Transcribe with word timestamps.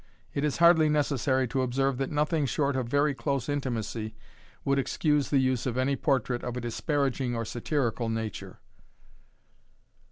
It 0.33 0.43
is 0.43 0.57
hardly 0.57 0.89
necessary 0.89 1.47
to 1.49 1.61
observe 1.61 1.99
that 1.99 2.09
nothing 2.09 2.47
short 2.47 2.75
of 2.75 2.87
very 2.87 3.13
close 3.13 3.47
intimacy 3.47 4.15
would 4.65 4.79
excuse 4.79 5.29
the 5.29 5.37
use 5.37 5.67
of 5.67 5.77
any 5.77 5.95
portrait 5.95 6.43
of 6.43 6.57
a 6.57 6.61
disparaging 6.61 7.35
or 7.35 7.45
satirical 7.45 8.09
nature. 8.09 8.61